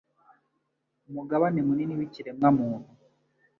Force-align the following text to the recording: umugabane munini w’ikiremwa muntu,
umugabane 1.09 1.59
munini 1.67 1.93
w’ikiremwa 1.99 2.47
muntu, 2.57 2.89